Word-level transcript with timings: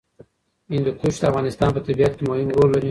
هندوکش 0.73 1.15
د 1.19 1.23
افغانستان 1.31 1.69
په 1.73 1.81
طبیعت 1.87 2.13
کې 2.17 2.23
مهم 2.29 2.47
رول 2.57 2.69
لري. 2.71 2.79